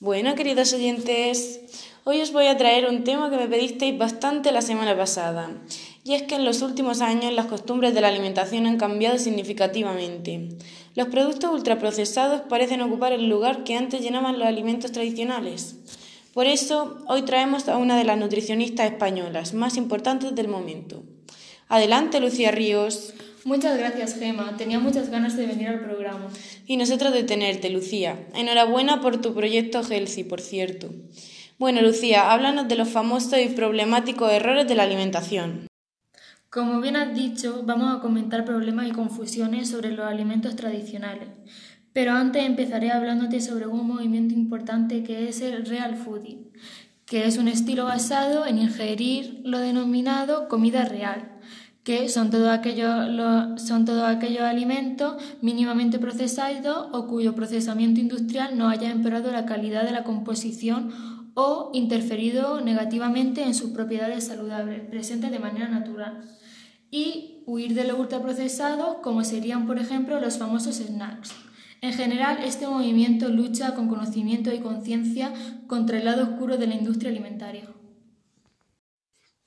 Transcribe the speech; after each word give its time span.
Bueno, 0.00 0.36
queridos 0.36 0.72
oyentes, 0.74 1.58
hoy 2.04 2.20
os 2.20 2.32
voy 2.32 2.46
a 2.46 2.56
traer 2.56 2.88
un 2.88 3.02
tema 3.02 3.30
que 3.30 3.36
me 3.36 3.48
pedisteis 3.48 3.98
bastante 3.98 4.52
la 4.52 4.62
semana 4.62 4.96
pasada, 4.96 5.50
y 6.04 6.14
es 6.14 6.22
que 6.22 6.36
en 6.36 6.44
los 6.44 6.62
últimos 6.62 7.00
años 7.00 7.32
las 7.32 7.46
costumbres 7.46 7.94
de 7.94 8.00
la 8.00 8.06
alimentación 8.06 8.68
han 8.68 8.78
cambiado 8.78 9.18
significativamente. 9.18 10.50
Los 10.94 11.08
productos 11.08 11.50
ultraprocesados 11.52 12.42
parecen 12.42 12.80
ocupar 12.80 13.12
el 13.12 13.28
lugar 13.28 13.64
que 13.64 13.74
antes 13.74 14.00
llenaban 14.00 14.38
los 14.38 14.46
alimentos 14.46 14.92
tradicionales. 14.92 15.74
Por 16.32 16.46
eso, 16.46 16.98
hoy 17.08 17.22
traemos 17.22 17.68
a 17.68 17.76
una 17.76 17.98
de 17.98 18.04
las 18.04 18.18
nutricionistas 18.18 18.92
españolas 18.92 19.52
más 19.52 19.76
importantes 19.76 20.32
del 20.32 20.46
momento. 20.46 21.02
Adelante, 21.66 22.20
Lucía 22.20 22.52
Ríos. 22.52 23.14
Muchas 23.48 23.78
gracias, 23.78 24.18
Gema. 24.18 24.58
Tenía 24.58 24.78
muchas 24.78 25.08
ganas 25.08 25.34
de 25.34 25.46
venir 25.46 25.68
al 25.68 25.80
programa. 25.80 26.28
Y 26.66 26.76
nosotros 26.76 27.14
de 27.14 27.22
tenerte, 27.22 27.70
Lucía. 27.70 28.28
Enhorabuena 28.34 29.00
por 29.00 29.22
tu 29.22 29.32
proyecto 29.32 29.80
Healthy, 29.82 30.24
por 30.24 30.42
cierto. 30.42 30.90
Bueno, 31.58 31.80
Lucía, 31.80 32.30
háblanos 32.30 32.68
de 32.68 32.76
los 32.76 32.90
famosos 32.90 33.38
y 33.42 33.48
problemáticos 33.48 34.30
errores 34.30 34.68
de 34.68 34.74
la 34.74 34.82
alimentación. 34.82 35.66
Como 36.50 36.82
bien 36.82 36.96
has 36.96 37.14
dicho, 37.14 37.62
vamos 37.64 37.96
a 37.96 38.02
comentar 38.02 38.44
problemas 38.44 38.86
y 38.86 38.90
confusiones 38.90 39.70
sobre 39.70 39.92
los 39.92 40.04
alimentos 40.04 40.54
tradicionales. 40.54 41.30
Pero 41.94 42.12
antes 42.12 42.44
empezaré 42.44 42.90
hablándote 42.90 43.40
sobre 43.40 43.66
un 43.66 43.86
movimiento 43.86 44.34
importante 44.34 45.02
que 45.02 45.30
es 45.30 45.40
el 45.40 45.64
real 45.64 45.96
fooding, 45.96 46.52
que 47.06 47.26
es 47.26 47.38
un 47.38 47.48
estilo 47.48 47.86
basado 47.86 48.44
en 48.44 48.58
ingerir 48.58 49.40
lo 49.42 49.58
denominado 49.58 50.48
comida 50.48 50.84
real 50.84 51.38
que 51.88 52.10
son 52.10 52.28
todos 52.28 52.50
aquellos, 52.50 52.92
son 53.62 53.86
todo 53.86 54.04
aquellos 54.04 54.42
alimentos 54.42 55.16
mínimamente 55.40 55.98
procesados 55.98 56.88
o 56.92 57.06
cuyo 57.06 57.34
procesamiento 57.34 57.98
industrial 57.98 58.58
no 58.58 58.68
haya 58.68 58.90
empeorado 58.90 59.32
la 59.32 59.46
calidad 59.46 59.84
de 59.84 59.92
la 59.92 60.04
composición 60.04 60.92
o 61.32 61.70
interferido 61.72 62.60
negativamente 62.60 63.42
en 63.42 63.54
sus 63.54 63.70
propiedades 63.70 64.26
saludables, 64.26 64.82
presentes 64.90 65.30
de 65.30 65.38
manera 65.38 65.66
natural. 65.68 66.28
Y 66.90 67.42
huir 67.46 67.72
de 67.72 67.84
lo 67.84 67.98
ultraprocesado, 67.98 69.00
como 69.00 69.24
serían, 69.24 69.66
por 69.66 69.78
ejemplo, 69.78 70.20
los 70.20 70.36
famosos 70.36 70.76
snacks. 70.76 71.30
En 71.80 71.94
general, 71.94 72.36
este 72.44 72.66
movimiento 72.66 73.30
lucha 73.30 73.74
con 73.74 73.88
conocimiento 73.88 74.52
y 74.52 74.58
conciencia 74.58 75.32
contra 75.66 75.96
el 75.96 76.04
lado 76.04 76.24
oscuro 76.24 76.58
de 76.58 76.66
la 76.66 76.74
industria 76.74 77.10
alimentaria. 77.10 77.64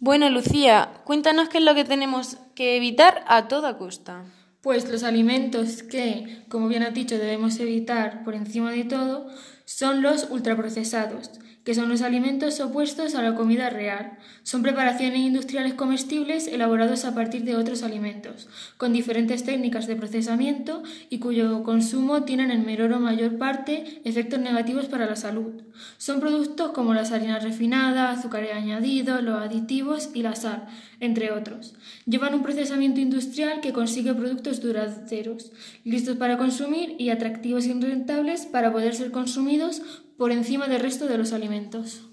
Bueno, 0.00 0.30
Lucía, 0.30 1.02
cuéntanos 1.04 1.48
qué 1.48 1.58
es 1.58 1.64
lo 1.64 1.74
que 1.74 1.84
tenemos 1.84 2.36
que 2.54 2.76
evitar 2.76 3.24
a 3.26 3.48
toda 3.48 3.78
costa. 3.78 4.26
Pues 4.62 4.88
los 4.88 5.02
alimentos 5.02 5.82
que, 5.82 6.44
como 6.48 6.68
bien 6.68 6.84
has 6.84 6.94
dicho, 6.94 7.18
debemos 7.18 7.58
evitar 7.58 8.22
por 8.22 8.36
encima 8.36 8.70
de 8.70 8.84
todo 8.84 9.26
son 9.64 10.00
los 10.00 10.30
ultraprocesados, 10.30 11.32
que 11.68 11.74
son 11.74 11.90
los 11.90 12.00
alimentos 12.00 12.60
opuestos 12.60 13.14
a 13.14 13.20
la 13.20 13.34
comida 13.34 13.68
real. 13.68 14.16
Son 14.42 14.62
preparaciones 14.62 15.18
industriales 15.18 15.74
comestibles 15.74 16.46
elaborados 16.46 17.04
a 17.04 17.14
partir 17.14 17.44
de 17.44 17.56
otros 17.56 17.82
alimentos, 17.82 18.48
con 18.78 18.94
diferentes 18.94 19.44
técnicas 19.44 19.86
de 19.86 19.94
procesamiento 19.94 20.82
y 21.10 21.18
cuyo 21.18 21.62
consumo 21.64 22.22
tienen 22.22 22.50
en 22.50 22.64
menor 22.64 22.94
o 22.94 23.00
mayor 23.00 23.36
parte 23.36 24.00
efectos 24.06 24.40
negativos 24.40 24.86
para 24.86 25.04
la 25.04 25.14
salud. 25.14 25.60
Son 25.98 26.20
productos 26.20 26.72
como 26.72 26.94
las 26.94 27.12
harinas 27.12 27.44
refinadas, 27.44 28.20
azúcares 28.20 28.54
añadidos, 28.54 29.22
los 29.22 29.38
aditivos 29.38 30.08
y 30.14 30.22
la 30.22 30.36
sal, 30.36 30.68
entre 31.00 31.32
otros. 31.32 31.74
Llevan 32.06 32.32
un 32.32 32.42
procesamiento 32.42 33.00
industrial 33.00 33.60
que 33.60 33.74
consigue 33.74 34.14
productos 34.14 34.62
duraderos, 34.62 35.52
listos 35.84 36.16
para 36.16 36.38
consumir 36.38 36.96
y 36.98 37.10
atractivos 37.10 37.66
y 37.66 37.74
rentables 37.74 38.46
para 38.46 38.72
poder 38.72 38.94
ser 38.94 39.10
consumidos 39.10 39.82
por 40.18 40.32
encima 40.32 40.68
del 40.68 40.80
resto 40.80 41.06
de 41.06 41.16
los 41.16 41.32
alimentos. 41.32 42.08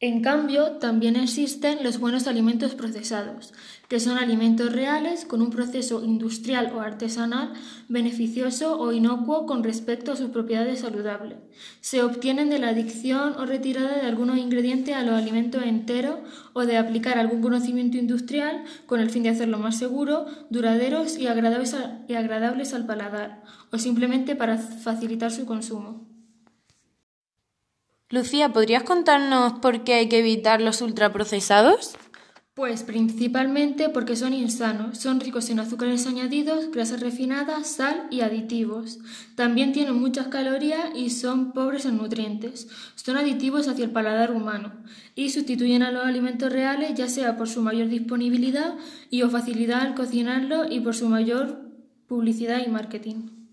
En 0.00 0.20
cambio, 0.20 0.72
también 0.72 1.16
existen 1.16 1.82
los 1.82 1.98
buenos 1.98 2.26
alimentos 2.26 2.74
procesados, 2.74 3.54
que 3.88 4.00
son 4.00 4.18
alimentos 4.18 4.70
reales 4.70 5.24
con 5.24 5.40
un 5.40 5.48
proceso 5.48 6.04
industrial 6.04 6.72
o 6.74 6.80
artesanal 6.80 7.54
beneficioso 7.88 8.78
o 8.78 8.92
inocuo 8.92 9.46
con 9.46 9.64
respecto 9.64 10.12
a 10.12 10.16
sus 10.16 10.28
propiedades 10.28 10.80
saludables. 10.80 11.38
Se 11.80 12.02
obtienen 12.02 12.50
de 12.50 12.58
la 12.58 12.68
adicción 12.68 13.34
o 13.38 13.46
retirada 13.46 13.96
de 13.96 14.06
algunos 14.06 14.36
ingredientes 14.36 14.94
a 14.94 15.04
los 15.04 15.14
alimentos 15.14 15.62
enteros 15.62 16.18
o 16.52 16.66
de 16.66 16.76
aplicar 16.76 17.18
algún 17.18 17.40
conocimiento 17.40 17.96
industrial 17.96 18.64
con 18.84 19.00
el 19.00 19.08
fin 19.08 19.22
de 19.22 19.30
hacerlo 19.30 19.58
más 19.58 19.78
seguro, 19.78 20.26
duraderos 20.50 21.16
y 21.16 21.28
agradables, 21.28 21.76
y 22.08 22.14
agradables 22.14 22.74
al 22.74 22.84
paladar, 22.84 23.42
o 23.72 23.78
simplemente 23.78 24.36
para 24.36 24.58
facilitar 24.58 25.30
su 25.30 25.46
consumo. 25.46 26.13
Lucía, 28.14 28.52
¿podrías 28.52 28.84
contarnos 28.84 29.54
por 29.54 29.82
qué 29.82 29.94
hay 29.94 30.08
que 30.08 30.20
evitar 30.20 30.60
los 30.60 30.80
ultraprocesados? 30.82 31.96
Pues 32.54 32.84
principalmente 32.84 33.88
porque 33.88 34.14
son 34.14 34.32
insanos, 34.32 34.98
son 34.98 35.18
ricos 35.18 35.50
en 35.50 35.58
azúcares 35.58 36.06
añadidos, 36.06 36.70
grasas 36.70 37.00
refinadas, 37.00 37.66
sal 37.66 38.06
y 38.12 38.20
aditivos. 38.20 39.00
También 39.34 39.72
tienen 39.72 39.98
muchas 39.98 40.28
calorías 40.28 40.90
y 40.94 41.10
son 41.10 41.50
pobres 41.50 41.86
en 41.86 41.96
nutrientes. 41.96 42.68
Son 42.94 43.16
aditivos 43.16 43.66
hacia 43.66 43.86
el 43.86 43.90
paladar 43.90 44.30
humano 44.30 44.72
y 45.16 45.30
sustituyen 45.30 45.82
a 45.82 45.90
los 45.90 46.04
alimentos 46.04 46.52
reales 46.52 46.94
ya 46.94 47.08
sea 47.08 47.36
por 47.36 47.48
su 47.48 47.62
mayor 47.62 47.88
disponibilidad 47.88 48.76
y 49.10 49.22
o 49.22 49.28
facilidad 49.28 49.80
al 49.80 49.96
cocinarlo 49.96 50.70
y 50.70 50.78
por 50.78 50.94
su 50.94 51.08
mayor 51.08 51.68
publicidad 52.06 52.62
y 52.64 52.70
marketing. 52.70 53.43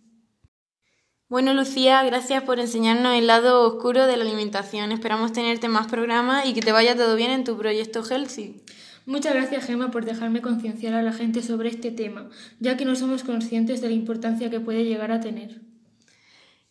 Bueno, 1.31 1.53
Lucía, 1.53 2.03
gracias 2.03 2.44
por 2.44 2.59
enseñarnos 2.59 3.16
el 3.16 3.25
lado 3.25 3.66
oscuro 3.66 4.06
de 4.06 4.18
la 4.18 4.25
alimentación. 4.25 4.92
Esperamos 4.92 5.31
tenerte 5.31 5.69
más 5.69 5.88
programas 5.88 6.46
y 6.46 6.53
que 6.53 6.59
te 6.59 6.74
vaya 6.74 6.94
todo 6.94 7.16
bien 7.16 7.31
en 7.31 7.46
tu 7.46 7.58
proyecto 7.58 8.03
Healthy. 8.03 8.62
Muchas 9.06 9.34
gracias, 9.34 9.66
Gemma, 9.66 9.91
por 9.91 10.03
dejarme 10.03 10.41
concienciar 10.41 10.94
a 10.94 11.02
la 11.02 11.14
gente 11.14 11.41
sobre 11.41 11.70
este 11.70 11.90
tema, 11.90 12.28
ya 12.59 12.75
que 12.75 12.84
no 12.84 12.97
somos 12.97 13.24
conscientes 13.24 13.80
de 13.80 13.88
la 13.88 13.94
importancia 13.94 14.50
que 14.50 14.59
puede 14.59 14.84
llegar 14.84 15.14
a 15.14 15.22
tener. 15.22 15.62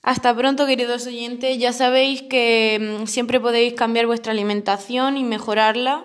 Hasta 0.03 0.37
pronto, 0.37 0.67
queridos 0.67 1.07
oyentes. 1.07 1.57
Ya 1.57 1.73
sabéis 1.73 2.21
que 2.21 2.99
mm, 3.01 3.07
siempre 3.07 3.41
podéis 3.41 3.73
cambiar 3.73 4.05
vuestra 4.05 4.33
alimentación 4.33 5.17
y 5.17 5.25
mejorarla. 5.25 6.05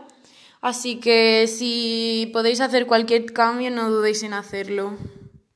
Así 0.61 1.01
que 1.01 1.47
si 1.47 2.29
podéis 2.31 2.61
hacer 2.61 2.85
cualquier 2.88 3.25
cambio, 3.33 3.69
no 3.69 3.89
dudéis 3.89 4.23
en 4.23 4.31
hacerlo. 4.31 4.94